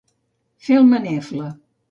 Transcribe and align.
Fer 0.69 0.79
el 0.79 0.89
manefla. 0.95 1.53